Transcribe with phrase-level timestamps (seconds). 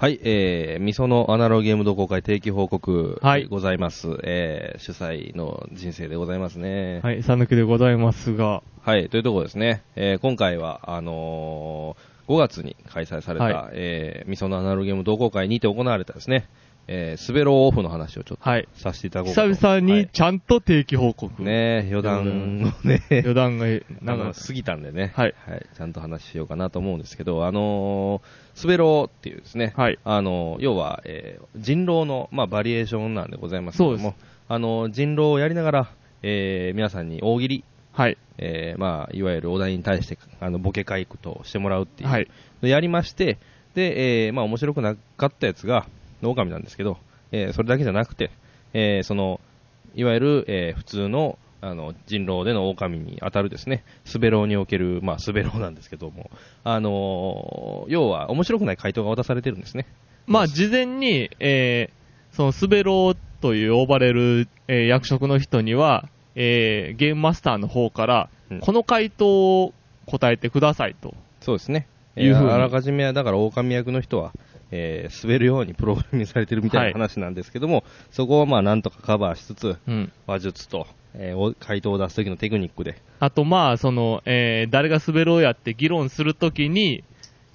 [0.00, 4.08] はい、えー、みそのアナログゲーム同好会定期報告はいでございます。
[4.22, 7.00] えー、主催の人生でございますね。
[7.02, 9.82] はい、さぬきでございますが、はい、というところですね。
[9.96, 16.48] えー、今回は、あのー、5月に開催された、はいえー、みそのアナログゲーム同好会にて行われたですね、
[16.88, 18.68] えー、スベローオフの話をちょっとはい。
[18.74, 19.48] させていただこうかと。
[19.48, 21.42] 久々はいにちゃんと定期報告。
[21.42, 22.24] ね余談を
[22.88, 25.34] ね、余談が、ななんんか、か過ぎたんでね、はい
[25.76, 29.98] ちゃんと話しようかなと思うんですけど、あのー、スベローっていうですね、はい。
[30.04, 34.14] あのー要は、えー人狼の、まあ、バリエーションなんでございますけどもそうで、
[34.48, 35.90] あのー人狼をやりながら、
[36.22, 38.16] えー皆さんに大喜利、はい。
[38.38, 42.28] えーまあ、いわゆるお題に対して、あの、ボケ回答をしてもらうっていう、はい。
[42.62, 43.38] やりまして、
[43.74, 45.86] で、えーまあ、面白くなかったやつが、
[46.28, 46.98] 狼なんですけど、
[47.32, 48.30] えーそれだけじゃなくて、
[48.74, 49.40] えーその、
[49.94, 56.30] いわゆる、えー普通の、あの、人狼での狼に当たるですね、スベローにおける、まあ、スベローなんですけども、
[56.64, 59.86] あのー要は、面白くない回答が渡されてるんですね。
[60.26, 69.72] まあ、事前に、えー、その、スベローという呼ばれる、えー役職の人には、えー、ゲームマスターの方から、うんこの回答を
[70.06, 71.14] 答えてくださいと。
[71.40, 71.86] そうですね。
[72.16, 74.32] えいうふうにーあらかじめ、だから、狼役の人は、
[74.70, 80.12] えー滑るようにプログラミングされてるみたいな話なんですけども、そこをまあ、なんとかカバーしつつ、うん。
[80.26, 87.04] 話術と、えーお回答を出す時のテクニックで、あと、まあ、その、えー誰が滑ろうやって議論するときに、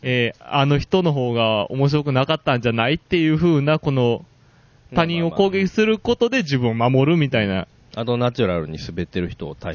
[0.01, 4.25] えーあの人の方が面白くなかったんじゃないっていう風な、この、
[4.93, 9.71] 他人を攻撃することで自分を守るみたいな、あとナチュラルに滑ってる人をた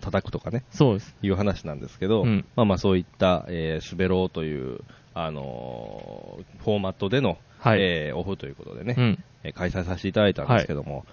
[0.00, 1.14] 叩くとかね、そうです。
[1.22, 4.80] いう話なんですけど、うんまあまあそういった、えー滑ろうという、
[5.14, 9.24] あのーフォーマットでの、はいえーオフということでね、うん。
[9.44, 11.04] えー開催させていただいたんですけども、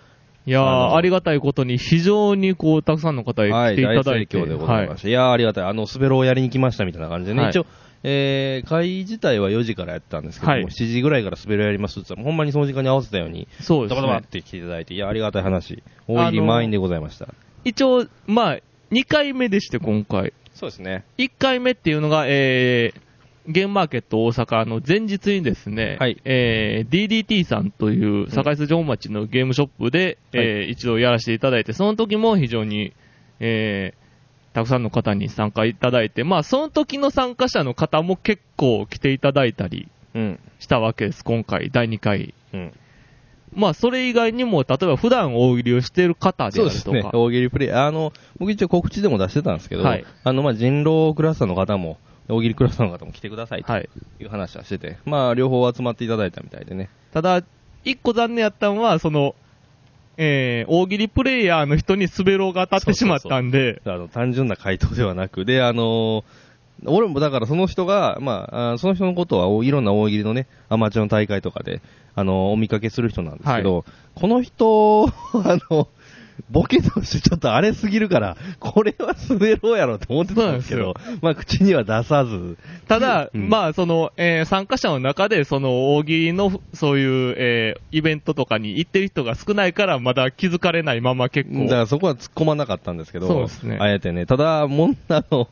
[0.47, 4.37] いやー、ありがたいことに非常にこう、たくさんの方はい、に来ていただいて。
[4.37, 5.07] 況でございました。
[5.07, 5.63] い、やーありがたい。
[5.65, 7.65] あの、滑ろうをやりに来ましたみたいな感じでね、はい一応、
[8.03, 14.27] えー会自体は4時からやってたんですけども、はい7時ぐらいから滑ろうやりますって言ったら、ほんまにその時間に合わせたように、そうですドバドバっね。
[14.31, 15.83] て来ていただいて、いや、ありがたい話。
[16.07, 17.27] 大喜利満員でございました。
[17.63, 18.57] 一応、まあ、
[18.91, 20.33] 2回目でして、今回。
[20.55, 21.05] そうですね。
[21.19, 23.01] 1回目っていうのが、えー、
[23.51, 32.93] ゲームマーケット大阪の前日にですね、はいえー、DDT さんという堺筋本町のゲームショップで、えー一度やらせていただいて、その時も非常に、
[33.39, 40.39] えー、たくさんの方に参加いただいて、まあ、その時の参加者の方も結構来ていただいたりうん。
[40.59, 42.33] したわけです、今回、第2回。
[42.53, 42.73] うん。
[43.53, 46.93] まあ、それ以外にも、例えば普段大喜利をしている方でそうですね。
[46.93, 47.71] あるとか、大喜利プレイ。
[47.71, 51.97] あの、僕一応告知でも出してたんですけど、はいあの、まあ、人狼クラスターの方も、
[52.33, 53.89] 大喜利クラスの方も来てくださいとはい。
[54.19, 56.89] いう話はしてて、まあ、両方集まっていただいたみたいでね。
[57.13, 57.43] ただ、
[57.83, 59.35] 一個残念やったのは、その、
[60.17, 66.23] えー、大喜利プレイヤーの人に滑ろうが当たってしまったんで、あの、単純な回答ではなく、で、あの
[66.85, 71.81] 俺もだからその人が、まあ、あその人のことはおいろんな大喜利のね、アマチュアの大会とかで、
[72.15, 75.87] あのお見かけする人なんですけど、この人、 あの、
[76.49, 82.57] ボケとしてちょっと荒れすぎるから、これは滑ろうやろと思ってたんですけど、まあ口には出さず、
[82.87, 83.49] ただ、うん。
[83.49, 91.63] まあ、その、えー参加者の中で、その、大喜利の、そういう、えーイベントとかに行ってる人が少ないから、まだ気づかれないまま結構。
[91.65, 93.77] だからそこは突っ込まなかったんですけど、そうですね。
[93.79, 95.47] あえてね、ただ、もんあの、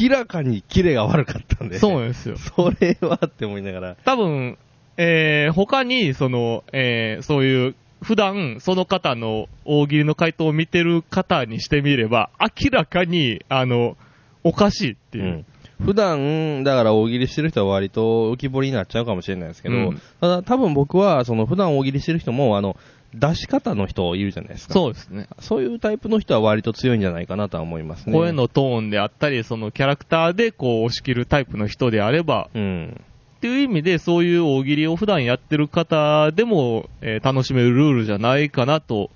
[0.00, 2.36] 明らかにキレが悪かったんで、そうですよ。
[2.36, 4.58] それはって思いながら、多分、
[4.96, 7.74] えー他に、その、えーそういう、
[8.06, 13.96] 普段、その方の大喜利の回答を見てる方にしてみれば、明らかに、あの、
[14.44, 15.24] おかしいっていう。
[15.24, 15.46] うん
[15.84, 22.76] 普段、だから大喜利してる人は割と浮き彫りになっちゃうかもしれないですけど、うんただ多分僕は、その普段大喜利してる人も、あの、
[23.12, 24.72] 出し方の人いるじゃないですか。
[24.72, 25.26] そうですね。
[25.38, 28.12] そういうタイプの人は割と強いんじゃないかなとは思いますね。
[28.14, 33.00] 声のトーンであったり、そのキャラクターでこう押し切るタイプの人であれば、うん。
[33.46, 39.10] っていう意味でそういう大喜利を普段やってる方でも、えー楽しめるルールじゃないかなと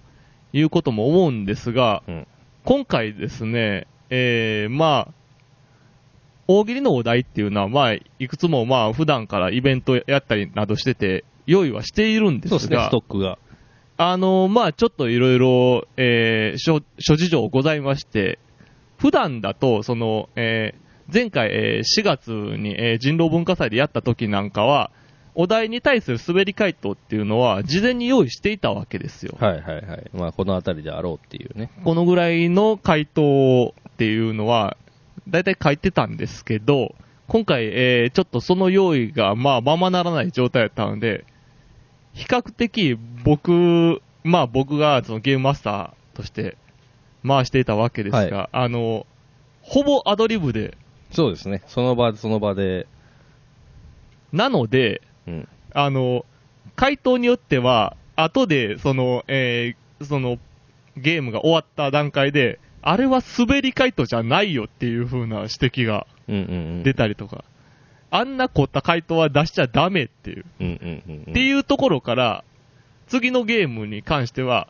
[0.52, 2.26] いうことも思うんですが、うん。
[2.64, 5.14] 今回ですね、えーまあ、
[6.46, 13.38] 大喜利のお題っていうのは、まあ、いくつもまあ、普段からイベントやったりなどしてて、用意はしているんでそうですすね、がスト、ックが。
[13.96, 18.38] あの、まあ、ちょっといろいろ、えー諸、諸事情ございまして、
[18.98, 20.79] 普段だと、その、えー
[21.12, 24.90] 前回、えー4月に、えー人狼文化祭でやった時なんかは、
[25.34, 29.36] お題に対する滑り回答っていうのは、事前に用意していたわけですよ。
[29.38, 30.10] はいはいはい。
[30.12, 31.70] まあ、この辺りであろうっていうね。
[31.84, 34.76] このぐらいの回答っていうのは、
[35.28, 36.94] だいたい書いてたんですけど、
[37.28, 41.24] 今回、えーちょっとその用意が、まあ、ままならない状態だったので、
[42.12, 46.56] 比較的僕、まあ僕がそのゲームマスターとして
[47.26, 49.06] 回していたわけですが、あの、
[49.62, 50.76] ほぼアドリブで、
[51.10, 51.62] そうですね。
[51.66, 52.86] その場その場で、
[54.32, 55.48] なので、うん。
[55.72, 56.24] あの、
[56.76, 60.38] 回答によっては、後で、その、えーその、
[60.96, 66.06] ゲームが終わった段階で、あれは滑り回答じゃないよっていう風な指摘が。
[66.26, 67.44] 出たりとか、
[68.10, 70.44] あんな凝った回答は出しちゃダメっていう。
[70.44, 70.44] っ
[71.32, 72.44] ていうところから、
[73.08, 74.68] 次のゲームに関しては、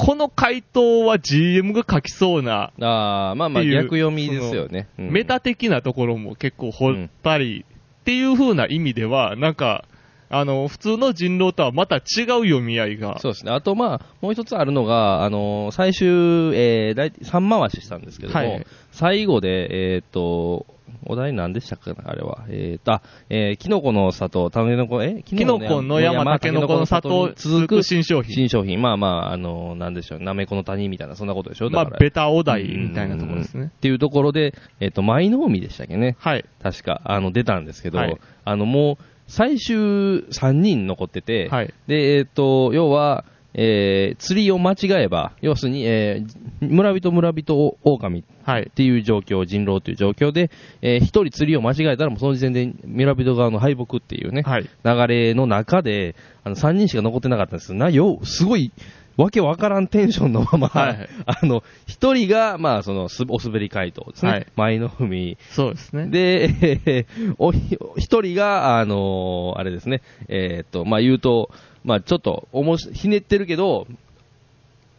[0.00, 4.88] この回答は GM が書きそうな、ああ、まあまあ逆読みですよね。
[4.98, 7.66] うんメタ的なところも結構掘ったり、
[8.00, 9.84] っていう風な意味では、なんか、
[10.30, 13.50] あの、普通の人狼とはまた違う読み合いが、そうですね。
[13.50, 16.06] あと、まあ、もう一つあるのが、あの、最終、
[16.54, 20.66] えー、大体3回ししたんですけども、はい最後で、えっ、と、
[21.06, 22.44] お題何でしたっけな、あれは。
[22.48, 25.22] えっ、と、あ、えー、キノコの里、タネノコ、え？
[25.24, 28.34] キノコの山、タケノコの里に続く新商品。
[28.34, 28.82] 新商品。
[28.82, 31.70] まあまあ、あの、なんでしょう、なめこの谷みたいな、そんなことでしょ？
[31.70, 33.66] まあベタお題みたいなところですね。
[33.66, 36.16] っていうところで、えっ、と、舞の海でしたっけね。
[36.18, 36.44] はい。
[36.62, 41.72] 確か、あの、出たんですけど、はいあの、もう、最終3人残ってて、はい。
[41.86, 43.24] で、えっ、と、要は、
[43.54, 48.70] えー、釣りを間違えば、要するに、えー、村人村人狼っはい。
[48.74, 50.50] ていう状況、人狼という状況で、
[50.82, 54.68] えー、一人釣りを間違えたらもうその時点で村人側の敗北っていうね、はい。
[54.84, 56.14] 流れの中で、
[56.44, 58.72] あの、3人しか残ってなかったんですな、よ、すごい、
[59.16, 64.30] わけわからんテンションのまま、はい あの、一人が、まあ、その、すお滑り回答ですね。
[64.30, 65.36] はい舞の海。
[65.50, 66.06] そうですね。
[66.06, 71.50] で、え ーおひ一人が、あのーあれですね、えーっと、まあ、言うと、
[71.84, 73.86] まあ、ちょっと、おもし、ひねってるけど、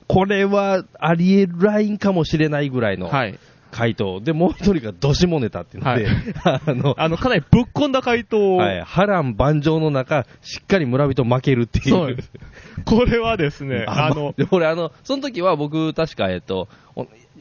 [0.08, 3.40] これはあり得るラインかもしれないぐらいのはい。
[3.72, 4.20] 回答。
[4.20, 6.06] で、もう一人がどしもネタっていうので、
[6.44, 11.86] あの、あの、かなりぶっ込んだ回答を、はい、波乱万丈の中、しっかり村人負けるっていう。
[11.86, 12.18] そう。
[12.86, 16.68] これはですね、あの、で俺、あの、その時は僕、確か、えっと、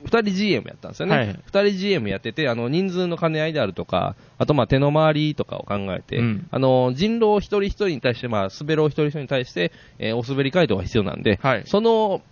[0.02, 1.16] お二人 GM やったんですよね。
[1.16, 12.22] はい二人 GM やってて、あの、人数の兼ね合いであるとか、あと、まあ、手の回りとかを考えて、うんあの、人狼一人一人に対して、まあ、滑ろう一人一人に対して、えーお滑り回答が必要なんで、はいその、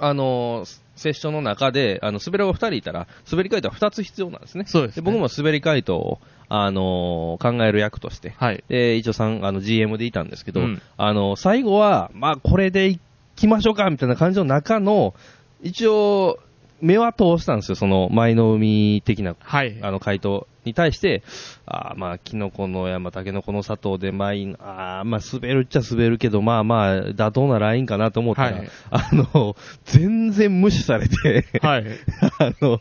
[0.00, 0.64] あの、
[0.96, 4.64] セッションの中で、あの、滑ろう二人いたら、滑り回答は二つ必要なんですね。
[4.66, 6.18] そうですね僕も滑り回答を、
[6.48, 8.62] あの考える役として、はい。
[8.68, 13.00] で、一応さん、あの、GM でいたんですけど、うんあの、最後は、まあ、これで行
[13.34, 15.14] きましょうか、みたいな感じの中の、
[15.62, 16.38] 一応、
[16.80, 19.78] 目は通したんですよ、その、舞の海的な、はい。
[19.82, 21.22] あの、回答に対して、
[21.64, 31.86] あーまあ、キノコの山、タケノコの砂糖で、舞、あーまあ、滑るっちゃ滑るけど、まあまあ、妥当なラインかなと思ったら、はいあの、全然無視されて、はい。
[32.38, 32.80] あの、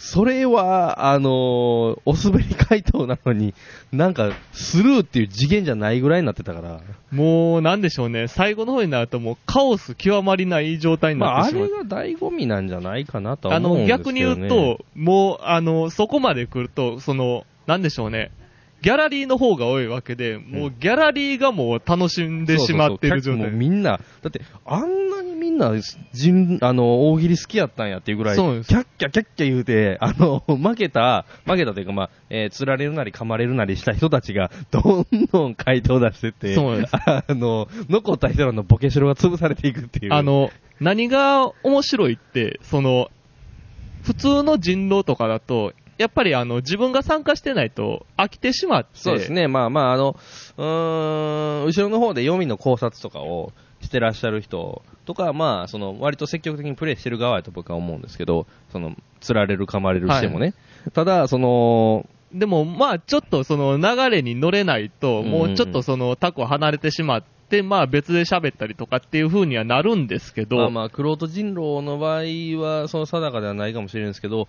[0.00, 1.30] それは、あの
[2.04, 3.52] お滑り回答なのに、
[3.92, 6.80] なんか、スルーっていう次元じゃないぐらいになってたから、
[7.10, 11.68] もう、なんでしょうね、最後の方になるともうカオス極まりない状態にまあ、あなってしまう。
[11.68, 14.20] れが醍醐味なんじゃないかなとはあの、思うんですけど、逆ね。
[14.20, 18.30] に言うと、もう、あの、そこまで来ると、その、なんでしょうね、
[18.80, 23.40] ギャラリーの方が多いわけで、もうギャラリーがもう楽しんでしまってる状態。
[23.40, 25.72] そうそうそうもうみんな、だって、あんなにみんな、
[26.12, 40.14] 人、あの、大喜利好きやったんやっていうぐらい、キャッキャキャッキャ言うて、あの、 負けた、負けたというか、まあ、えー釣られるなり噛まれるなりした人たちが、 どんどん回答出してって、そうです あの、残った人らのボケしろが潰されていくっていう。
[40.14, 43.10] あ、の、何が面白いって、その、
[44.04, 50.16] 普通の人狼とかだと、やっぱりあの、自分が参加してないと飽きてしまって、そうですね、まあまあ、あの、
[50.56, 60.54] うーん、後ろの方で読みの考察とかをしてらっしゃる人とか、まあ、その、割と積極的にプレイしてる側やと僕は思うんですけど、その、釣られる、噛まれるしてもね。
[60.92, 72.22] ただ、その、でも、まあ、ちょっとその流れに乗れないと、もうちょっとそのタコ離れてしまって、まあ別で喋ったりとかっていう風にはなるんですけど、まあまあ、クロート人狼の場合
[72.60, 74.48] は、その定かではないかもしれないですけど、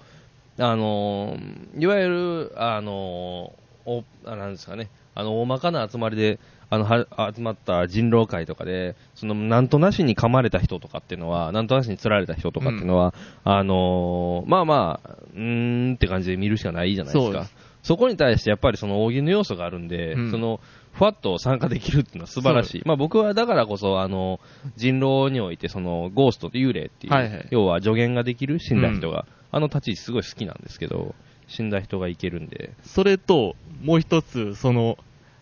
[0.59, 6.39] あのーいわゆる、あのーお、あなんですかね、あの、大まかな集まりで、
[6.69, 13.13] あの、は集まった人狼会とかで、その、なんとなしに噛まれた人とかっていうのは、なんとなしに釣られた人とかっていうのは、
[13.43, 17.47] あのーまあまあ、うーんって感じで見るしかないじゃないですか。
[17.81, 20.31] そこに対してやっぱりその大喜利の要素があるんで、うん。
[20.31, 20.59] その、
[20.91, 22.81] ふわっと参加できるっていうのは素晴らしい。
[22.85, 24.39] まあ僕はだからこそ、あの、
[24.75, 27.47] 人狼においてその、ゴーストと幽霊っていう、はいはい。
[27.51, 31.15] 要は助言ができる死んだ人が、あの立ち位置すごい好きなんですけど、
[31.47, 34.97] 死んだ人がいけるんで、それと、もう一つ、その、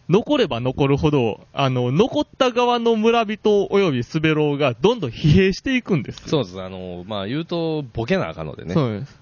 [0.09, 6.27] 残れば残るほど、あの、残った側の村人及びスベローがどんどん疲弊していくんですよ。
[6.27, 6.61] そうです。
[6.61, 8.73] あの、まあ言うと、ボケなあかんのでね。
[8.73, 9.19] そうです。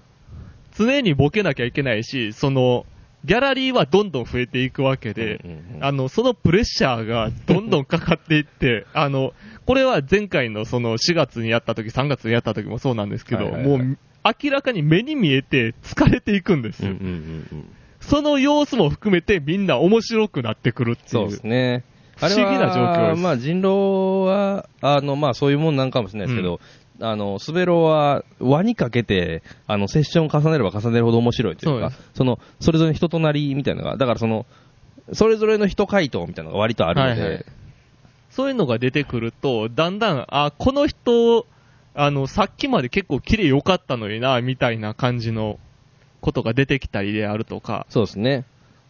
[0.76, 2.86] 常にボケなきゃいけないし、その、
[3.24, 9.32] ギャラリーはどんどん増えていくわけで、うんうんうんあの、そのプレッシャーがどんどんかかっていって、 あの、
[9.66, 13.98] これは前回のその4月にやった時、3月にやった時もそうなんですけど、もう
[14.42, 16.90] 明らかに目に見えて疲れていくんですよ。
[16.90, 17.12] うんうんうん
[17.52, 17.68] うん
[17.98, 21.08] その様子も含めてみんな面白くなってくるっていう。
[21.08, 21.82] そうですね。
[22.16, 26.60] 不思議な状況ですまあ人狼は、あの、まあそういうもんなんかもしれないですけど、
[27.00, 34.46] あの、スベロは輪にかけて、あの、セッションを重ねれば重ねるほど面白いというかそその、それぞれの人となりみたいなのが、だからその、
[35.12, 37.44] それぞれの人回答みたいなのが割とあるので、はいはい
[38.36, 41.46] そういうのが出てくると、だんだん、あ、この人、
[41.94, 45.58] あの、さっきまで結構綺麗良かったのにな、みたいな感じの
[46.20, 48.44] ことが出てきたりであるとか、そうですね。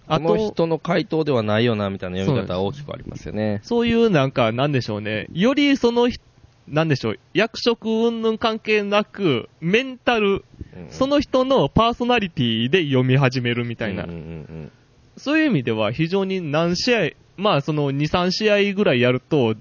[0.09, 3.61] あこのと、人の回答ではないよな、みたいな読み方は大きくありますよね。
[3.63, 6.21] そういうなんか、なんでしょうね、よりその人、
[6.69, 10.45] なんでしょう、役職云々関係なく、メンタル、
[10.77, 10.91] うん。
[10.91, 14.05] その人のパーソナリティで読み始めるみたいな。
[14.05, 14.73] うん、うんうん
[15.17, 19.55] そういう意味では非常に何試合、まあその2、3試合ぐらいやると、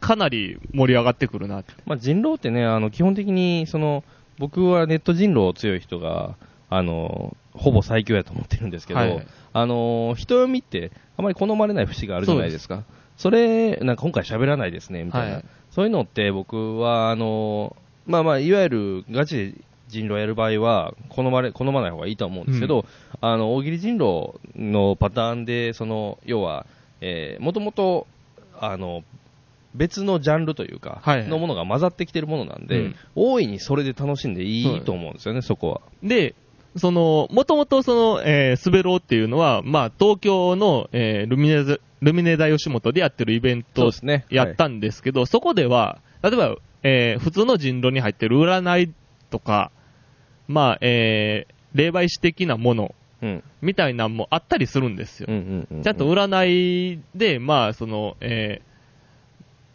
[0.00, 1.64] かなり盛り上がってくるな。
[1.86, 4.04] まあ、人狼ってね、あの、基本的に、その、
[4.38, 6.36] 僕はネット人狼強い人が、
[6.70, 9.26] あの、ほぼ最強やと思ってるんですけど、はい。
[9.52, 12.84] あの、人読みって、あまり好まれない節があるじゃないですか。
[13.16, 15.34] それ、なんか今回喋らないですね、みたいな。
[15.36, 19.54] はいそういうのって僕は、あの、まあまあ、いわゆるガチで
[19.88, 22.84] 人狼やる場合は、好まれ、好まない方がいいとは思うんですけど、
[23.20, 26.66] あの、大喜利人狼のパターンで、その、要は、
[27.00, 28.06] えー、もともと、
[28.60, 29.02] あの、
[29.74, 31.28] 別のジャンルというか、はいはい。
[31.28, 32.96] のものが混ざってきてるものなんで、うん。
[33.14, 35.80] 大いにそれで楽しんでいいと思うんですよね、そこは。
[36.02, 36.34] で、
[36.76, 44.26] その、もともとその、えー、スベローっていうのは、まあ、東京の、えールミネズ、ルミネ大吉本でやってるイベントそうですね。
[44.30, 48.92] やったんですけど、そこでは、例えば、えー普通の人狼に入ってる占い
[49.30, 49.70] とか、
[50.46, 52.94] まあ、えー霊媒師的なもの。
[53.60, 55.26] みたいなんもあったりするんですよ。
[55.28, 55.82] うんうんうん。
[55.82, 58.68] ちゃんと占いで、まあ、その、えー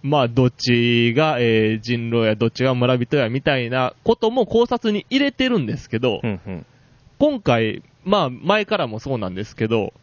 [0.02, 6.66] まあ、どっちが、えー人狼やどっちが村人やみたいなことも考察に入れてるんですけど、うんうん。
[7.24, 9.94] 今回、まあ、前からもそうなんですけど、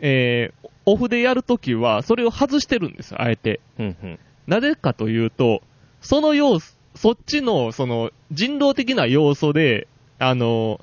[0.00, 3.60] えーオフでやるときは、それを外してるんですよ、あえて。
[3.78, 4.18] うんうん。
[4.46, 5.60] なぜかというと、
[6.00, 9.86] その要素、そっちの、その、人狼的な要素で、
[10.18, 10.80] あの、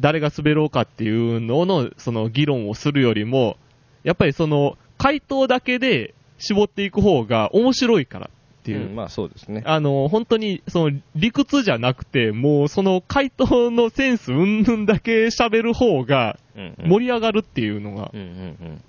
[0.00, 3.56] 誰が滑ろうかっていうのの、その議論をするよりも、
[4.02, 8.88] やっぱりその、回答だけで絞っていく方が面白いからっていう。
[8.88, 9.62] うんまあそうですね。
[9.64, 16.38] あの、本当に、その、理屈じゃなくて、もう、その回答のセンス、うんぬんだけ喋る方が、
[16.78, 18.10] 盛り上がるっていうのが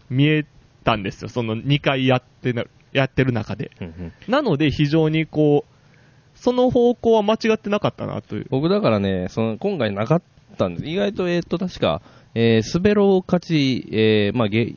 [0.10, 0.46] 見え
[0.84, 1.30] たんですよ。
[1.30, 3.72] その2回やってな、やってる中で。
[3.80, 4.14] うんうんうん。
[4.28, 8.48] なので、非常にこう、その方向は間違ってなかったなという。
[8.50, 10.22] 僕だからね、その、今回なかっ
[10.58, 10.86] たんです。
[10.88, 12.02] 意外と、えーっと、確か、
[12.34, 14.74] えー、スベロ勝ち、えー、まあ、ゲ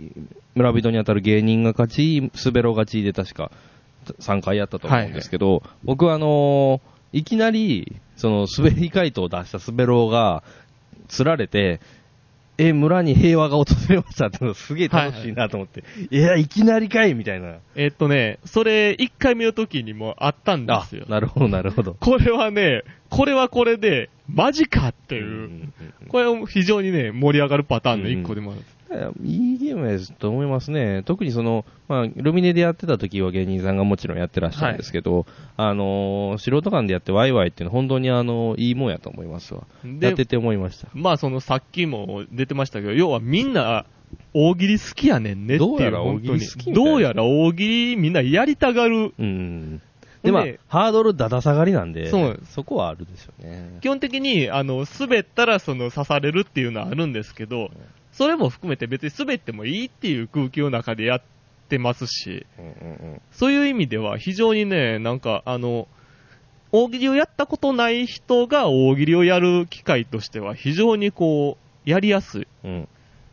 [0.55, 3.51] 村人に当たる芸人が勝ち、スベロ勝ちで確か
[4.05, 10.43] 3回やったと思うんですけど、僕はあのーいきなり、その、滑り回答を出したスベロが、
[11.09, 11.81] 釣られて、
[12.59, 17.57] え、村に平和が訪れましたってのがすげえ楽しいなと思って、いや、いきなりかいみたいな。
[17.75, 21.07] えっとね、それ、1回目の時にもあったんであすよ、。
[21.09, 21.95] なるほど、なるほど。
[21.95, 25.25] これはね、これはこれで、マジかっていう。
[25.25, 25.73] うんうんうん
[26.09, 28.61] これは非常にね、盛り上がるパターンの1個でもある。
[28.61, 28.67] いや
[29.23, 31.03] いいゲームですと思いますね。
[31.05, 39.67] 特にその、まあ、ルミネでやってた時は芸人さんがもちろんやってらっしゃるんですけど、あのー素人間でやってワイワイっていうのは本当にあのいいもんやと思いますわ。
[39.85, 40.89] でやってて思いました。
[40.95, 43.87] まあそのさっきも出てましたけど、要はみんな
[44.35, 45.71] 大喜利好きやねんねっていう。
[45.71, 49.15] どうやら大喜利好きどうやら大喜利みんなやりたがる。
[49.19, 49.83] うん。
[50.23, 53.79] で、まあで、ハードルだだ下がりなんで、そうそこはあるでしょうね。
[53.81, 57.71] 基本的に、あの、滑ったらその刺されるっていうのはあるんですけど、
[58.13, 61.23] それも含めて別に滑ってもいいっていう空気の中でやっ
[61.69, 65.89] てますし、うんうんうんそういう意味では非常にね、なんかあの、
[66.71, 72.49] 大喜利をやったことない人が大喜利をやる機会としては非常にこう、やりやすい。
[72.65, 72.89] うん。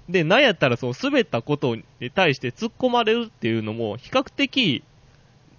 [0.10, 1.84] で、なんやったらその滑ったことに
[2.14, 4.84] 対して突っ込まれるっていうのも比較的、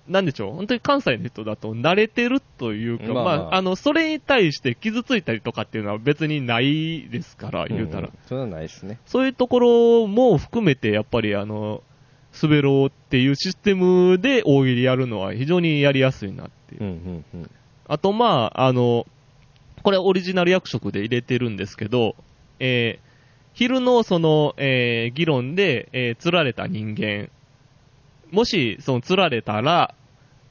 [0.09, 8.09] なんでしょう、本当に関西の人だと慣れてるというか、まあ、まあまああの、それに対して傷ついたりとかっていうのは別にないですから、言うたら。
[8.09, 8.99] んんそれはないですね。
[9.07, 11.83] そういうところも含めて、やっぱりあの、
[12.41, 16.83] 滑ろうっていうシステムで大喜利やるのは非常にやりやすいなっていう。
[16.83, 17.51] うんうんうん。
[17.87, 19.07] あと、まあ、あの、
[19.83, 22.15] これオリジナル役職で入れてるんですけど、
[22.59, 23.11] えー
[23.53, 27.31] 昼のその、えー議論で、えー釣られた人間、
[28.31, 29.95] もし、その釣られたら、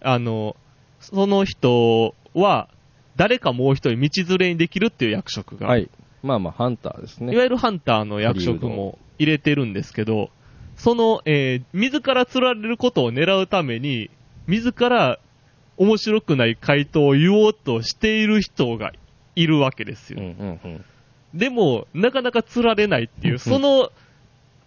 [0.01, 0.55] あの、
[0.99, 2.69] その人は、
[3.15, 5.89] 誰かもう一人道連れにできるっていう役職が、はい。
[6.21, 7.33] まあまあ、ハンターですね。
[7.33, 10.29] いわゆるハンターの役職も入れてるんですけど、
[10.75, 14.09] その、えー自ら釣られることを狙うために、
[14.47, 15.19] 自ら
[15.77, 18.91] 面白くない回答を言おうとしている人が
[19.35, 20.19] いるわけですよ。
[20.19, 20.85] うんうんうん。
[21.33, 23.91] でも、なかなか釣られないっていう、 その、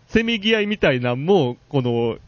[0.08, 2.18] せめぎ合いみたいなんも、この、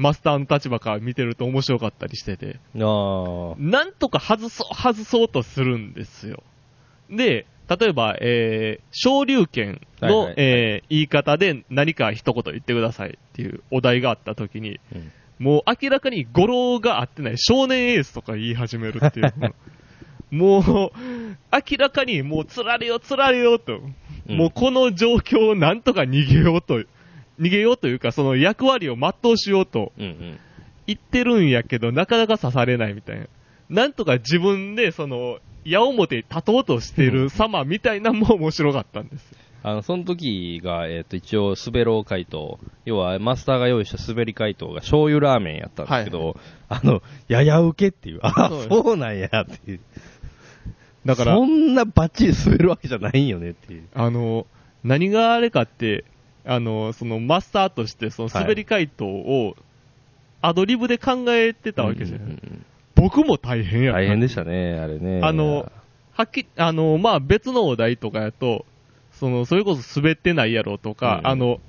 [0.00, 3.54] マスターの立場から見てると面白かったりしてて、ああ。
[3.58, 6.42] なんとか外そう、外そうとするんですよ。
[7.10, 19.54] で、例えば、えー、昇竜拳の、はいはいえー言い方で何か一言言ってくださいっていうお題があった時に、うんもう明らかに語呂が合ってない少年エースとか言い始めるっていう。
[20.30, 20.62] もう、
[21.50, 23.78] 明らかにもう釣られよ、釣られよと。
[24.28, 26.84] うんもうこの状況をなんとか逃げようと、
[27.40, 30.38] 逃げようというか、その役割を全うしようとうんうん。
[30.86, 33.26] 言ってるんやけど、なかなか刺されないみたいな。
[33.68, 39.34] なんとか自分で、その、矢面に立とうとしている様みたいなのも面白かったんです。
[39.62, 42.58] あの、その時が、えっ、と、一応、滑ろう回答。
[42.86, 46.36] 要は、マスターが用意した滑り回答が醤油ラーメンやったんですけど、
[46.68, 49.80] あの、やや受けっていう、ああ、そうですそうなんやっていう。
[51.04, 53.84] だからそ、んなバッチリ滑るわけじゃないんよねっていう。
[53.94, 54.46] あの、
[54.82, 56.04] 何があれかって、
[56.44, 59.56] あの、そのマスターとして、その滑り回答を、
[60.42, 62.26] アドリブで考えてたわけじゃない。
[62.28, 62.64] うん
[62.96, 65.20] 僕も大変やった大変でしたね、あれね。
[65.22, 65.72] あの、
[66.12, 68.66] はっきあの、まあ、別のお題とかやと、
[69.12, 71.60] その、それこそ滑ってないやろとか、うんあの、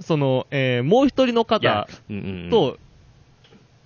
[0.00, 2.50] その、えーもう一人の方うんうんうん。
[2.50, 2.78] と、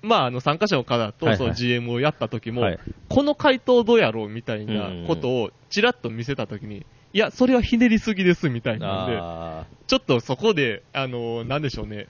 [0.03, 1.39] まあ、あの、参加者の方と、はいはい。
[1.39, 2.79] その GM をやった時も、はい。
[3.09, 12.09] この回答どうやろうみたいなことを、ちらっと見せた時に、いや、それはひねりすぎです、みたいなんで、あちょっとそこで、あの、なんでしょうね、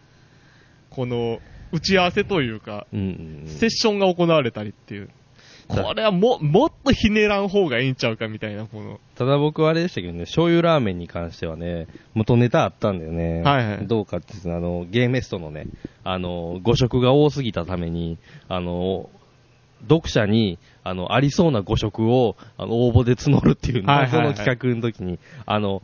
[0.89, 1.41] この、
[1.73, 5.11] 打ち合わせというか、ーうんうんうんセッションが行われたりっていう。
[5.69, 8.99] これはも、もっとひねらん方がいいんちゃうかみたいな、この。
[9.15, 13.43] ただ僕はあれでしたけどね、醤油ラーメンに関してはね、元ネタあったんだよね。
[13.43, 15.67] はいはいどうかっていうとあの、ゲーメストのね、
[16.03, 18.17] あの、誤色が多すぎたために、
[18.49, 19.11] あの、
[19.89, 24.13] 読者に、あの、ありそうな誤色を、あの、応募で募るっていうはいはいはい。
[24.13, 25.83] 謎の企画の時に、あの、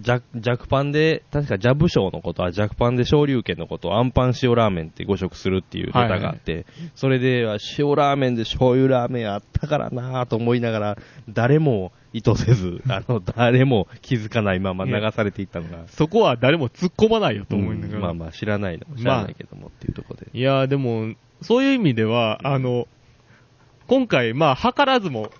[0.00, 7.46] 弱弱パンで、確かジャブ賞のことは弱パンで昇竜拳のことをアンパン塩ラーメンって誤色するっていうネタがあって、それで
[7.78, 17.98] 塩ラーメンで醤油ラーメンあったからなぁと思いながら、誰も意図せず、あの、誰も気づかないまま流されていったのが、そこは誰も突っ込まないよと思いながら。
[17.98, 18.02] うん。
[18.02, 20.30] まあまあ知らないのも知らないけどもっていうところで。
[20.32, 22.86] いやーでも、そういう意味では、あの、
[23.86, 25.30] 今回、まあ、図らずも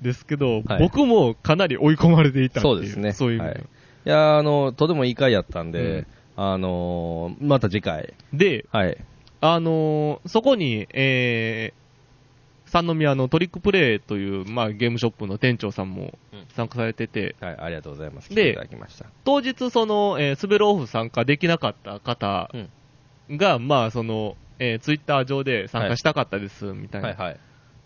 [0.00, 2.74] ですけど、はい僕もかなり追い込まれていたっていう。
[2.76, 3.12] そうですね。
[3.12, 3.54] そういう意味では。
[3.54, 3.68] はい
[4.06, 8.98] いやーあの、とてもいい回やったんで、うんあのーまた次回、で、はい。
[9.40, 18.28] あのーそこに、えー、三宮のトリックプレイという、まあ、ゲームショップの店長さんもうん参加されてて、はい、ありがとうございます。
[18.28, 19.06] 来でていただきました。
[19.24, 22.50] 当日、その、えー、スベルオフ参加できなかった方
[23.30, 27.40] が、まあ、その、えー、ツイッター上で参加したかったです、みたいな、はいはい。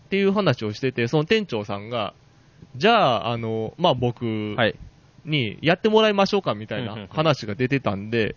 [0.09, 2.15] っていう話をしてて、その店長さんが、
[2.75, 4.75] じゃあ、あの、まあ、僕はい。
[5.23, 8.35] にやってもらいましょうかみたいなん話が出てたんで、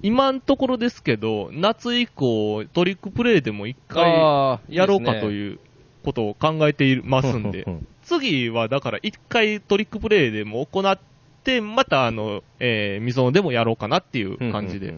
[0.00, 5.58] 今のところですけど、夏以降、トリックプレイでも一回あーやろうかとういう
[6.04, 10.98] ことを考えていますんでう、ん次はだから一回トリックプレイでも行っ
[11.42, 14.94] て、またあの、えー、みそのでもやろうかなっていう感じで。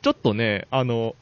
[0.00, 1.14] ちょっとね、あの、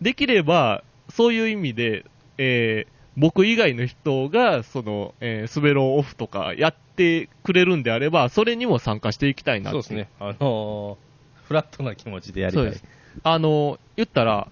[0.00, 2.04] できれば、そういう意味で、
[2.38, 10.08] えー僕以外の人が、その、えー、スベローオフとかやってくれるんであれば、それにも参加していきたいなそうですね。
[10.18, 11.04] あのー
[11.46, 12.64] フラットな気持ちでやりたい。
[12.64, 12.84] そうです。
[13.22, 14.48] あの、言ったら、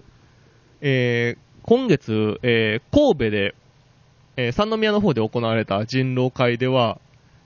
[0.81, 3.55] えー今月、えー神戸で、
[4.37, 6.99] えー三宮の方で行われた人狼会では、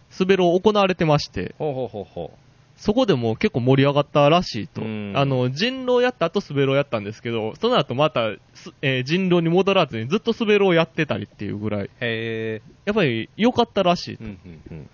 [0.10, 2.32] スベロー行われてまして、ほうほうほうほ
[2.78, 4.82] そこでも結構盛り上がったらしいと。
[4.82, 11.90] うんあの、人狼やった後スベローやったんですけど、その後また、すえー人狼に戻らずにずっとスベローやってたりっていうぐらい、う。
[12.02, 14.18] へやっぱり良かったらしいー。。
[14.22, 14.90] うんうんうん。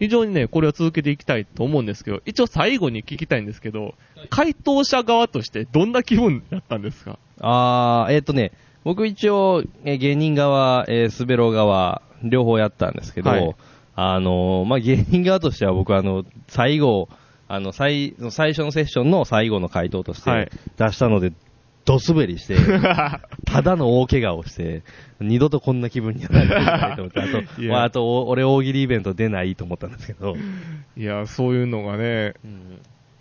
[0.00, 3.94] 非常にね、これを続けていきたいと思うんですけど、一応最後に聞きたいんですけど、
[4.30, 7.18] 回答者側としてどんな気分だったんですか？
[7.40, 8.52] あー、えっ、とね、
[8.84, 13.54] 僕一応、えー芸人側、えー、スベロ側、両方やったんですけど、はい
[14.00, 17.08] あのーまあ、芸人側としては僕あの、最後、
[17.48, 20.46] あの、最、最初のセッションの最後の回答としはい。
[20.46, 21.32] て出したので、
[21.84, 22.56] ドスベリして、
[23.44, 24.82] ただの大怪我をして、
[25.18, 30.36] 二度とこんな気分にはなりたいと思って、あと、 まあ、あと、お俺大喜利イベント出ないと思ったんですけど、
[30.96, 32.34] いや、そういうのがね、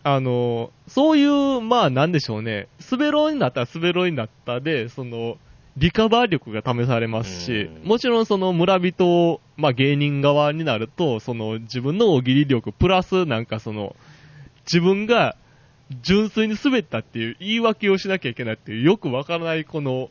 [0.04, 5.38] あの、そういう、まあなんでしょうね、滑ろうになったら滑ろうになったで、その、
[5.78, 13.96] リカバー力が試されますし、うんもちろんその村人、まあ芸人側になると、その自分の大喜利力、プラスなんかその、
[14.66, 15.38] 自分が
[16.02, 20.10] 純粋に滑ったっていう言い訳をしなきゃいけないっていう、よくわからないこの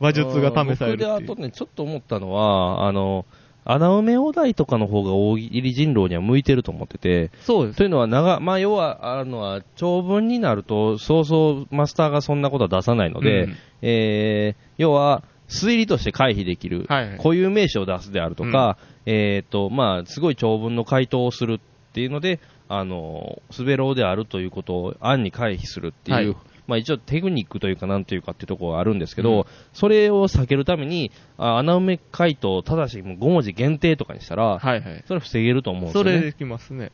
[0.00, 1.10] 話術が試されるっていう。
[1.10, 3.24] 僕であとね、ちょっと思ったのは、あの、
[3.66, 7.78] 穴埋めお題とかの方が大喜利人狼には向いてると思ってて、そうです。
[7.78, 13.56] というのは長、まあ要は、あのは、長文になると、そうそうマスターがそんなことは出さないので、うん。
[13.82, 17.18] えー、要は、推理として回避できる、はいはい。
[17.18, 35.04] 固有名詞を出すであるとか、えっ、と、まあ、すごい長文の回答をするっていうので、あの、滑ろうであるということを案に回避するっていう、はいまあ一応テクニックというかなんというかっていうところがあるんですけど、うんそれを避けるために、あ穴埋め回答、ただしもう5文字限定とかにしたら、はいはい。
[35.06, 36.10] それ防げると思うんですよね。
[36.12, 36.92] それできますね。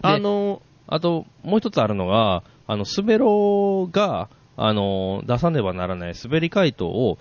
[0.00, 7.18] あの、あと、もう一つあるのが、あの、滑ろうが、あの、出さねばならない滑り回答を、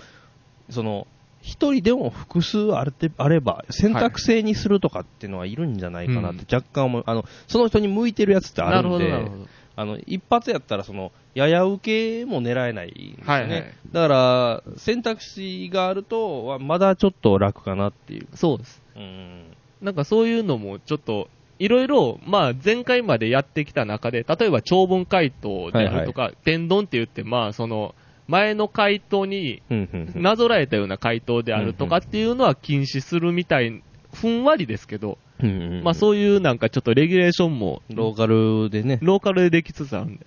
[0.70, 1.08] その、
[1.42, 9.48] 一人でも複数あれてあれば、選択制にするとかっていうのはいるんじゃないかなって若干思う、あの、その人に向いてるやつってあなるほど、るんで、なるほど。
[9.76, 13.26] あの、一発やったら、その、やや受けも狙えないんですよね。
[13.26, 18.28] はいはいだから、選択肢があると、はまだちょっと楽かなっていう。
[18.36, 18.82] そうです。
[18.96, 19.44] うん。
[19.82, 21.30] なんかそういうのもちょっと、
[21.60, 27.96] いろいろ、まあ前回までやってきた中で、例えば長文回答であるとか、天丼って言って、まあその、
[28.28, 29.62] 前の回答に
[30.16, 39.00] なぞらえたような回答であるとかっていうのは禁止するみたい、ふんわりですけど、うんうんうんまあそういうなんかちょっとレギュレーションも、ローカルでね。
[39.02, 40.26] ローカルでできつつあるんで。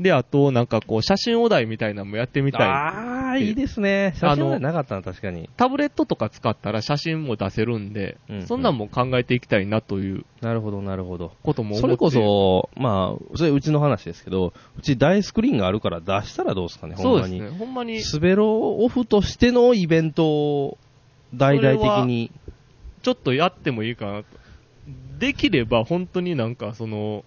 [0.00, 2.66] で、あと、なんかこう、写真お題みたいなのもやってみたい。
[2.66, 4.12] ああ、いいですね。
[4.16, 5.48] 写真はなかったな、確かに。
[5.56, 11.32] タブレットとか使ったら写真も出せるんで、うんうんそんなんも考えていきたいなというなるほど、なるほど。
[11.42, 17.28] こともそれこ、そ、まあ、それうちの話ですけど、うち大スクリーンがあるから出したらどうですかね、ほんまに。
[17.28, 17.58] そうですね。
[17.58, 20.78] ほんまに、スベロオフとしてのイベントを
[21.32, 22.32] 大々的に。
[23.02, 24.43] ちょっとやってもいいかなと。
[25.18, 27.24] できれば本当になんかその、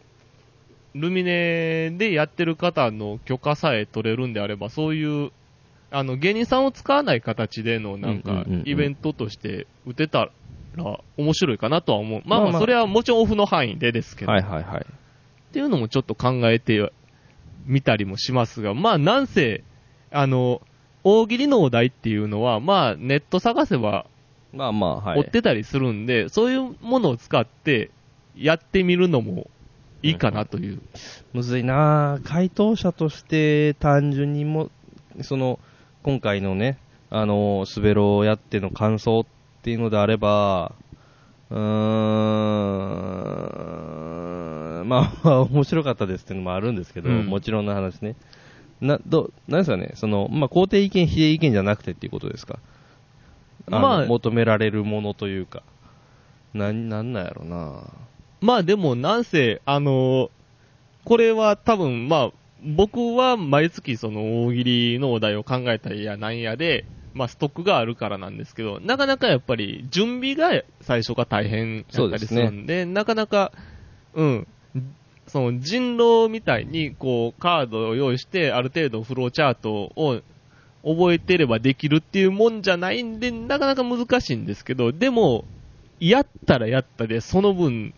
[0.93, 5.31] ルミネでやってる方の許可さえ取れるんであれば、そういう、
[5.91, 10.29] あの、芸人さんを使わない形でのなんかイベントとして打てた
[10.75, 12.21] ら面白いかなとは思う。
[12.25, 14.81] まあまあそれはもちろんオフの範囲でですけど、はいはいはい。
[14.81, 16.91] っていうのもちょっと考えて
[17.65, 19.63] みたりもしますが、まあなんせ、
[20.11, 20.61] あの、
[21.03, 24.07] 大喜利のお題っていうのは、まあネット探せば
[24.57, 25.19] まあまあ、はい。
[25.19, 27.91] 追ってたりするんで、そういうものを使って
[28.35, 29.47] やってみるのも
[30.01, 30.81] いいかなという。
[31.33, 34.69] むずいなぁ回答者として単純にも、
[35.21, 35.59] その、
[36.03, 36.77] 今回のね、
[37.09, 39.25] あの、スベロをやっての感想っ
[39.61, 40.73] ていうのであれば、
[41.49, 41.57] うー
[44.83, 48.15] ん、まあまあ面白かったですっていうのもあるんですけど、うんもちろんの話ね。
[48.81, 52.59] な、ど、なんですかね、その、まあ肯定意見、否定意見じゃなくてっていうことですか
[53.67, 55.63] まあ求められるものというか。
[56.53, 57.83] なん、なんなんやろな
[58.41, 60.31] まあでもなんせ、あの
[61.03, 62.31] これは多分、まあ、
[62.63, 73.51] 僕は毎月その大喜利のお題を考えたりやなんやで、まあストックがあるからなんですけど、なかなかやっぱり準備が最初が大変だったりするんで、なかなか、
[74.13, 74.47] うん、
[75.27, 80.21] その人狼みたいにこうカードを用意してある程度フローチャートを
[80.83, 85.45] 覚えてればできるっていうもんじゃないんで、なかなか難しいんですけど、でも、
[85.99, 87.93] やったらやったで、その分、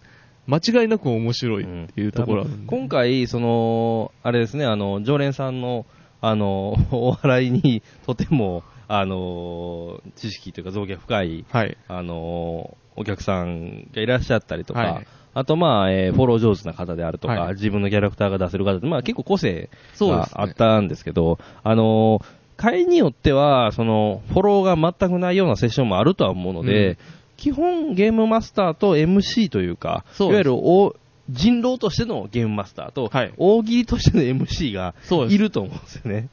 [0.48, 2.68] 間違いなく面白いっていうところあるんで。
[2.68, 5.86] 今回、その、あれですね、あの、常連さんの、
[6.22, 11.78] あの、 お笑いにとても、あの、知識というか造形深い、はい。
[11.88, 15.08] あの、お客さんがいらっしゃったりとか、はい。
[15.36, 17.54] あと、まあ、えーフォロー上手な方であるとか、はい。
[17.54, 22.22] 自分のキャラクターが出せる方で、まあ、結構個性があったんですけど、あの、
[22.60, 26.98] 会によっては、その、フォローが全くないようなセッションもあるとは思うので、うん。
[27.38, 30.24] 基本ゲームマスターと MC というか、うです。
[30.24, 30.94] わゆるお
[31.30, 33.34] 人狼としてのゲームマスターと、はい。
[33.38, 34.94] 大喜利としての MC が
[35.30, 36.28] いると思うんですよね。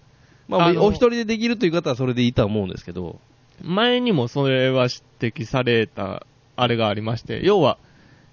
[0.49, 3.21] まあ、お一人でできるという方はそれでいいとは思うんですけど、
[3.63, 4.89] 前にもそれは
[5.21, 7.79] 指摘された、あれがありまして、要は、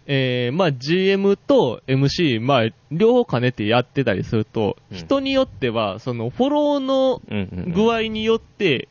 [0.05, 4.97] えー、まあ GM と MC、まあ両方兼ねてやってたりすると、うん。
[4.97, 7.21] 人によっては、そのフォローの
[7.73, 8.89] 具合によって、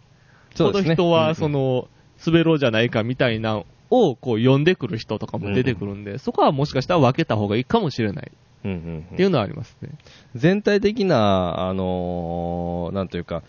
[0.56, 0.86] このそうですね。
[0.86, 1.88] うんう人はんその、
[2.24, 8.32] 滑ろうじゃないかみたいなのをこう呼んでくる人とかも出てくるんで、そこはもしかしたら分けた方がいいかもしれない。
[8.64, 9.00] うんうんうん。
[9.12, 9.90] っていうのはありますね。
[10.34, 13.42] 全体的な、あのーなんというか、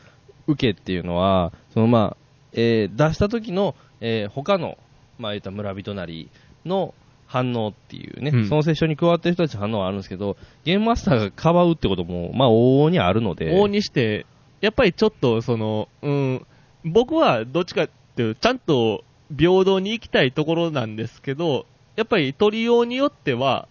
[0.48, 2.18] 受けっていうのは、そのまあ、
[2.52, 4.78] えー出した時の、えー他の、
[5.18, 6.30] まあ言ったら村人なり
[6.66, 6.94] の
[7.34, 8.48] 反応っていうね、うん。
[8.48, 14.28] そのセッションに加わってる人たちの反応はあるんですけど、ゲームマスターがかばうってことも、まあ往々にあるので、往々にして、
[14.62, 16.46] やっぱりちょっとその、うん、
[16.86, 19.04] 僕はどっちかっていうと、ちゃんと
[19.36, 21.66] 平等に行きたいところなんですけど、
[21.96, 23.68] やっぱり取りようによっては、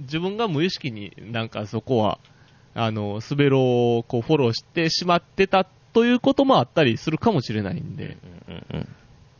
[0.00, 2.18] 自分が無意識になんかそこは、
[2.74, 8.88] あの、滑ろをこうフォローしてしまってたということもあったりするかもしれないんで、うんうん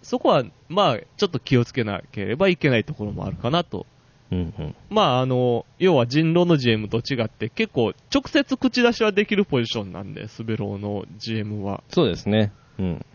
[0.06, 3.86] そこは、まあ、ちょっと気をつけなければいけないところもあるかなと。
[4.30, 4.74] うんうん。
[4.88, 11.82] まあ、あの、要は人狼の GM と違って、結構、直接口出しはできるポジションなんで、スベローの GM は。
[11.88, 12.52] そうですね。
[12.78, 13.06] うん。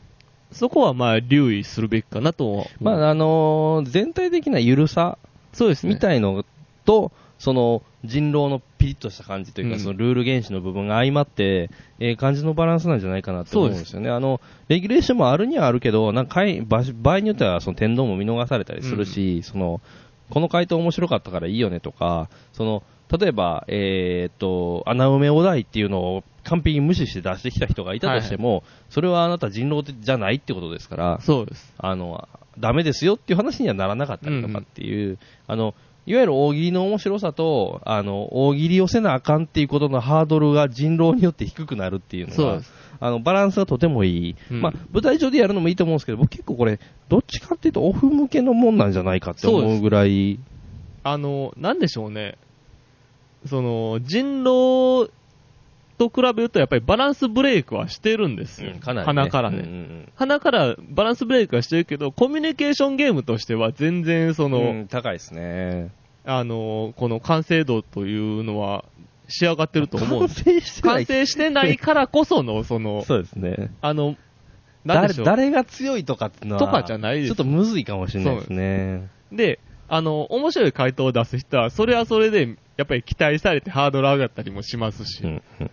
[0.51, 2.67] そこはまあ、留意するべきかなと。
[2.82, 5.17] まあ、あのー全体的な緩さ
[5.54, 5.93] そうですね。
[5.93, 6.43] みたいの
[6.84, 14.10] と、その人狼のピリッとした感じというか、うんそのルール原始の部分が相まって、ええ感じのバランスなんじゃないかなと思うんですよね。
[14.10, 19.82] あの、レギュレーションもあるにはあるけど、なんか場場合によってはその天道も見逃されたりするし、その、
[20.32, 22.84] この回答面白かったからいいよねとか、その、
[23.15, 31.74] 例えば、えーっと、穴埋めお題っていうのを完璧に無視して出してきた人がいたとしても、それはあなた人狼じゃないってことですから、そうです。
[31.78, 42.62] あの、ダメですよっていう話にはならなかったりとかっていう、あの、いわゆる大喜利の面白さと、あの、大喜利をせなあかんっていうことのハードルが人狼によって低くなるっていうのが。
[43.04, 44.36] あの、バランスがとてもいい。
[44.52, 50.40] うんまあ、舞台上でやるのもいいと思うんですけど、僕結構これ、どっちかっていうとオフ向けのもんなんじゃないかって思うぐらい、
[51.04, 52.38] あの、なんでしょうね。
[53.48, 55.10] その、人狼
[56.10, 58.72] と比べるとやっぱりバランスブレイクはしてるんですよ。
[58.72, 59.14] うんかなり、ね。
[59.14, 59.58] 鼻からね。
[59.60, 65.92] うんうん鼻からバランスブレイクはしてるけど、コミュニケーションゲームとしては全然その、うんうん高いですね。
[66.26, 68.86] あの、この完成度というのは
[69.28, 70.44] 仕上がってると思うん完です。
[70.44, 73.72] 成してない完成してないからこその、その、そうですね。
[73.82, 74.16] あの、
[74.84, 75.26] なんで誰しょう。
[75.26, 79.08] 誰が強いとかってのは、とかじゃないですちょっとむずいかもしれないですね。
[79.32, 85.72] で、あの、面白い回答を出す人は、それはそれで、やっぱり期待されてハードル上がったりもしますし、うんうん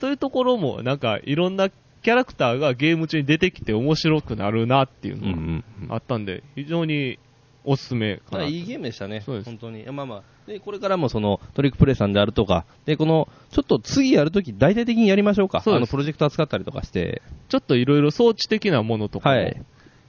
[0.00, 1.70] そういうところも、なんか、いろんな
[2.04, 7.18] キャラクターがゲーム中に出てきて面白くなるなっていうのんがあったんで、非常に
[7.64, 8.38] おすすめかな。
[8.38, 9.84] まあいいゲームでしたね、そうです本当に。
[9.90, 15.62] まあまあ、で、これからもそのトリックプレイさんであるとか、で、この、ちょっと次やるとき大体的にやりましょうか。
[15.64, 19.62] あの、プロジェクター使ったりとかして、ちょっといろいろ装置的なものとかも、はい。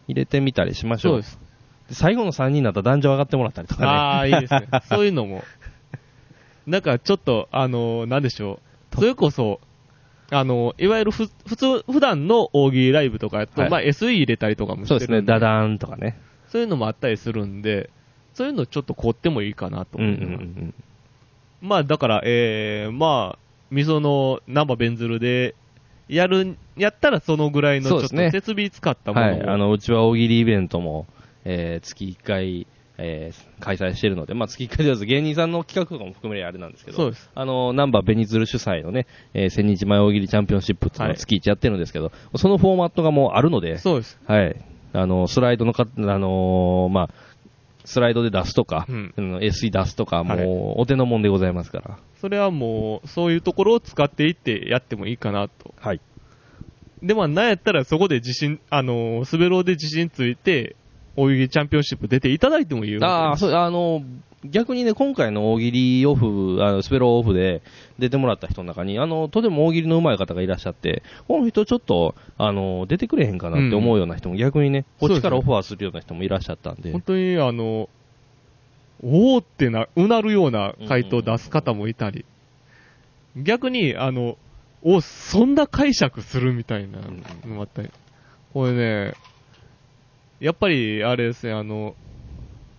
[0.07, 1.11] 入れてみたりしましょう。
[1.13, 1.39] そうです。
[1.89, 3.87] で最後の3人になったら男女上がってもらったりとかね。
[3.87, 4.67] ああ、いいですね。
[4.89, 5.43] そういうのも。
[6.67, 8.59] なんかちょっと、あのなんでしょ
[8.91, 8.95] う。
[8.95, 9.61] それこそ、
[10.31, 16.19] あのいわゆるふ普通、普段の大喜利ライブとかやと、はいまあ SE 入れたりとかもしてるんそうですね、ダダーンとかね。
[16.47, 17.89] そういうのもあったりするんで、
[18.33, 20.11] そういうのちょっと凝ってもいいかなとうんうん。
[20.11, 20.73] うん
[21.61, 23.39] まあだから、えー、まあ、
[23.71, 25.55] 溝のナンバベンズルで、
[26.07, 29.17] やる、やったらそのぐらいのちょっとそうですね設備使ったうん。
[29.17, 29.47] ものを、はい。
[29.47, 31.07] あの、うちは大喜利イベントも、
[31.43, 37.29] えー、月1回、えー、開催してるので、まあ、月1回ではず芸人さんの企画とかも含めあれなんですけど、そうです。
[37.35, 44.19] あの、ナンバーベニズル主催のね、えー、千日前大喜利チャンピオンシップっていうのを月1やってるんですけど、そのフォーマットがもうあるので、そうです。
[44.25, 44.55] はい。
[44.93, 47.09] あの、スライドのか、あのーまあ、
[47.85, 51.97] スライドで出すとか、うんうん SE 出すとか、はいもう、お手のもんでございますから。
[52.19, 55.73] それはもう、そういうところを使っていってやってもいいかなと。
[55.77, 56.01] はい。
[57.03, 60.75] で、まあ、なんやったらそこで自信、あのー、スベローで自信ついて、
[61.15, 62.99] 大喜利チャンピオンシップ出ていただいてもいいよ。
[63.03, 64.03] ああ、そう、あの、
[64.49, 67.61] 逆にね、今回の大喜利オフ、あのスペロオフで
[67.99, 76.91] 出てもらった人の中に、あの、とても大喜利の上手い方がいらっしゃって、この人ちょっと、あの、出てくれへんかなって思うような人も逆にね、こっちからオファーするような人もいらっしゃったんで。
[76.91, 77.89] 本当に、あの、
[79.03, 82.25] おーってな、うなるような回答を出す方もいたり、
[83.35, 84.37] 逆に、あの、
[84.83, 86.99] お、そんな解釈するみたいな
[87.45, 87.89] のもあったり。
[88.53, 89.13] これね、
[90.39, 91.95] やっぱり、あれですね、あの、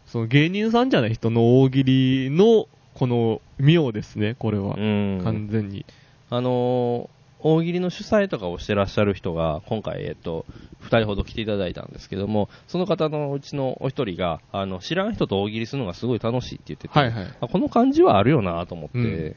[0.07, 4.81] その芸人さんじゃない人の大喜利の、この、妙ですね、これはう。
[4.81, 5.21] ん。
[5.25, 5.85] 完全に。
[6.31, 10.47] あのー大喜利の主催とかをしてらっしゃる人が、今回、えっと、
[10.81, 17.27] 二人ほど来ていただいたんですけども、その方のうちのお一人が、あの、知らん人と大喜利するのがすごい楽しいって言ってて、はいはい。
[17.41, 19.37] あこの感じはあるよなと思って、うん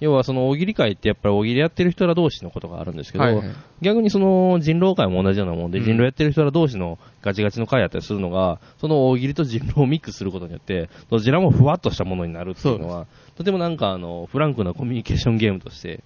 [0.00, 3.50] 要はその大喜利会ってやっぱり大喜利やってる人ら同士のことがあるんですけど、はいはい。
[3.80, 5.84] 逆にその人狼会も同じようなもんで、うん。
[5.84, 13.06] 人狼やってる人ら同士のガチガチの会やったりするのが、その大喜利と人狼をミックスすることによって、どちらもふわっとしたものになるっていうのは、
[13.36, 16.00] とてもなんかあの、フランクなコミュニケーションゲームとして、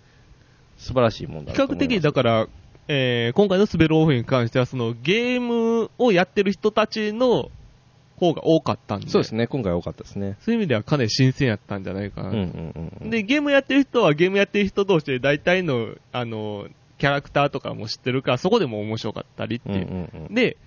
[0.79, 1.76] 素晴らしいもんだ比較。
[1.76, 2.46] 的、だから、
[2.88, 7.50] えー今回のスベルオフに関しては、そのゲームをやってる人たちの
[8.20, 10.37] 方が多かったんで、そうですね、今回多かったですね。
[10.40, 12.28] そういう意味ではかなり新鮮やったんじゃないかな。
[12.28, 13.11] うんうんうんうん。
[13.11, 19.87] で、ゲームやってる人はゲームやってる人同士で大体の、あの、キャラクターとかも知ってるから、そこでも面白かったりってうんういう。
[19.87, 20.59] んうん、で、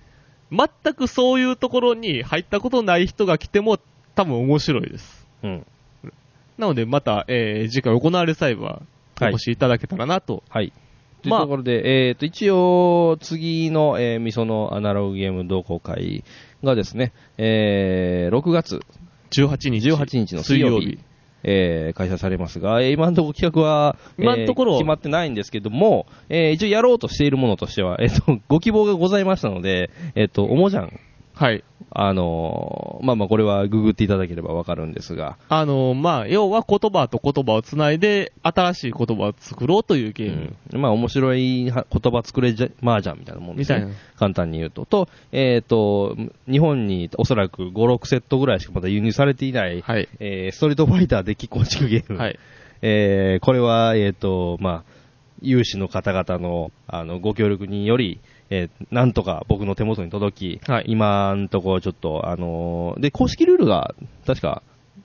[0.52, 3.78] 全くそういうところに入ったことない人が来ても
[4.16, 5.28] 多分面白いです。
[5.44, 5.66] うん。
[6.58, 8.82] なので、また、えー次回行われる際は、
[9.22, 10.44] おはい越しいただけたらなと。
[10.50, 10.74] はい。
[11.22, 16.24] というまあところで、えっ、と、一応、次の、えー、みそのアナログゲーム同好会
[16.64, 18.80] がですね、えー、6月
[19.32, 19.90] 18日。
[19.90, 21.00] 18日の水曜日。
[21.46, 31.00] えー開催されますが、えー今のところ企画は、今のところえー決まってないんですけども、えー一応やろうとしているものとしては、えっ、と、ご希望がございましたので、えっ、と、おもじゃん、
[31.34, 31.64] はい。
[31.96, 40.56] あのーまあまあこれはググっていただければわかるんですが、あの、まあ、要は言葉と言葉をつないで、新しい言葉を作ろうというゲーム。
[40.74, 43.80] うんまあ面白いは言葉作れじゃ、麻雀みたいなもんですね。
[43.80, 44.86] みたいな簡単に言うと。
[44.86, 46.16] と、えっ、と、
[46.50, 50.08] 日本におそらく5、6セットぐらいしかまだ輸入されていない、はい。
[50.20, 52.18] えーストリートファイターデッキ構築ゲーム。
[52.18, 52.40] はい。
[52.82, 54.94] えーこれは、えっ、と、まあ、
[55.42, 58.20] 有志の方々の、あの、ご協力により、
[58.50, 60.86] えーなんとか僕の手元に届き、はい。
[60.88, 64.62] 今んところちょっと、あのーで、公式ルールが、確か、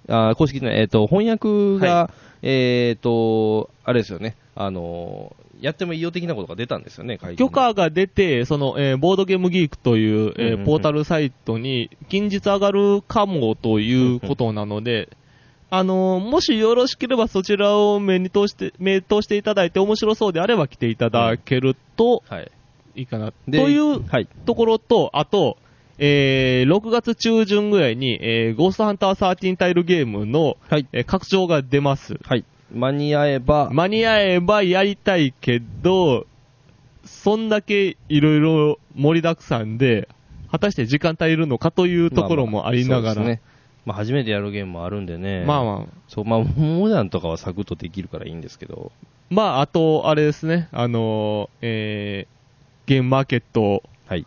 [0.09, 2.11] あー公式の、えっ、と、翻訳が、は
[2.43, 10.61] えっ、と、あれですよね、あのーやってもいいよ的なことが出たんですよね、許可が出て、その、えーボードゲームギークという、えーうんうん。
[10.61, 15.09] うんポータルサイトに近日上がるかもということなので、
[15.71, 22.51] あのーもしよろしければそちらを目に通して、目通していただいて面白そうであれば来ていただけるとはい。
[22.99, 23.33] いいかな。
[23.33, 24.29] とでいうはい。
[24.45, 25.57] ところと、あと、
[25.99, 30.87] えー6月中旬ぐらいに、えーゴーストハンター13タイルゲームの、はい。
[30.93, 32.19] えー拡張が出ます。
[32.25, 32.45] はい。
[32.73, 36.27] 間に合えば、間に合えばやりたいけど、
[37.05, 40.09] そんだけいろいろ盛りだくさんで、
[40.51, 43.43] 果たして時間足りるのかというところもありながら、そうですね。
[43.87, 45.45] まあ、初めてやるゲームもあるんでね。
[45.47, 48.93] まあまあ、そう、まあ、モダンとかはサクッとできるからいいんですけど。
[49.31, 52.38] まあ、あと、あれですね、あのーえー、
[52.89, 54.27] ゲームマーケットはい。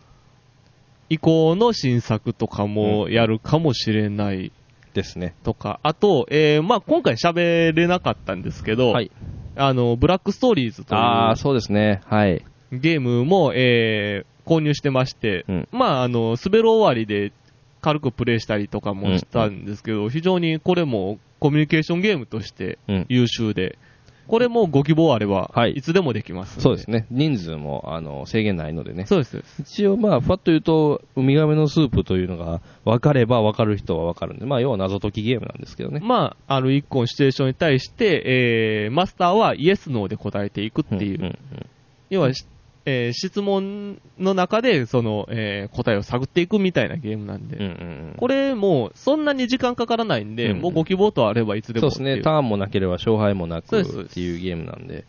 [1.10, 4.52] 以降の新作とかもやるかもしれない
[4.94, 5.34] ですね。
[5.42, 9.10] とか、あと、えー、まあ今回喋れなかったんですけど、はい。
[9.56, 12.02] あの、ブラックストーリーズとああ、いそうですね。
[12.06, 12.44] はい。
[12.70, 17.32] うゲームも、えー、購入してまして、うんまあ、あの、滑る終わりで
[17.80, 23.06] 軽くプレイしたりとかもしたんですけど、非常にこれもコミュニケーションゲームとしてうん。
[23.08, 23.76] 優秀で、
[24.32, 26.58] これもご希望あれば、はいいつでもできます。
[26.62, 26.90] そうです。
[26.90, 27.06] ね。
[27.10, 29.04] 人数も、あの、制限ないのでね。
[29.04, 29.44] そうです。
[29.60, 36.00] 一応、まあ、ふわっと言うと、ウミガメのスープというのが分かれば分かる人は分かるんで、まあ、要は謎解きゲームなんですけどね。
[36.02, 38.22] まあ、ある一個のシチュエーションに対して、
[38.86, 41.38] えー、マスターはイエス、ノーで答えていくっていう、んんん
[42.08, 42.46] 要は、し
[42.84, 47.72] えー質問の中で、その、えー答えを探っていくみたいなゲームなんで、うんうんう
[48.12, 48.14] ん。
[48.16, 52.22] これもう、そんなに時間かからないんで、うんもうご希望とあればいつでもそうですね。
[52.22, 55.04] ターンもなければ勝敗もなくっていうゲームなんで、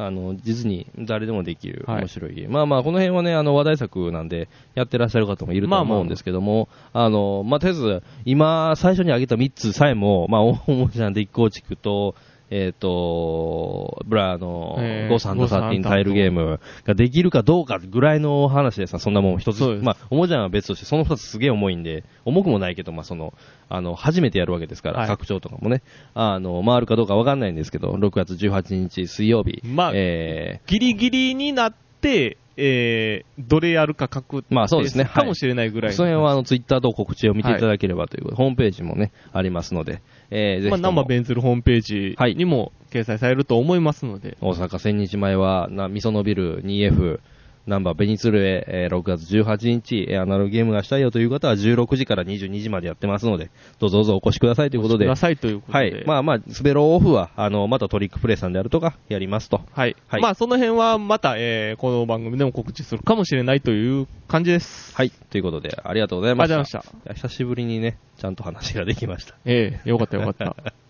[0.00, 2.02] あの、実に誰でもできるはい。
[2.02, 2.54] 面白いゲーム。
[2.54, 5.92] まあまあ、この辺はね、あの、話題作なんで、やってらっしゃる方もいるとまあまあ。
[5.94, 12.14] 思うんですけども、あの、まあ、とりあえず、今、最初に挙げた3つさえも、まあ、おもちゃんデッキ構築と、
[12.50, 15.08] えっ、と、ブラの、えー。
[15.08, 23.34] ゴーサンドゴーサンサーティンタイルゲームができるかどうかぐらいの話でさ、そんなもん一つまあ、おもちゃんは別として、その二つすげえ重いんで、重くもないけど、まあ、その、
[23.68, 25.08] あの、初めてやるわけですから、はい。
[25.08, 25.82] 拡張とかもね、
[26.14, 35.04] あの、回るかどうかわかんないんですけど、6月18日水曜日、まあえギリギリになって、えー、どれやるか確まあそうですね。
[35.04, 35.96] かもしれないぐらー、いの。
[35.96, 40.96] その辺はあの、ツイッターと告知を見ていただければということで、ホームページもね、ありますので、えー、ぜまあ、ひとも。
[40.96, 42.34] ナンバーベンツルホームページはい。
[42.34, 47.20] にも掲載されると思いますので、大阪千日前は、な、みそのビル 2F、
[47.68, 55.78] ナンバーベニツルへ、えー6月18日、えーアナログゲームがしたいよという方は16時から22時までやってますので、どうぞどうぞお越しくださいということで、くださいということで。
[55.78, 56.04] はい。
[56.06, 59.60] まあまあ、スベロオフは、あの、またトリックプレイさんであるとか、やりますと。
[59.72, 59.96] はい。
[60.08, 64.96] はいまあ、その辺はまた、えー、この番組でも告知するかもしれないという感じです。
[64.96, 65.10] はい。
[65.10, 66.54] ということで、ありがとうございました。
[66.54, 67.28] ありがとうございました。
[67.28, 69.34] 久しぶりにね、ちゃんと話ができました。
[69.44, 70.56] ええよかったよかった。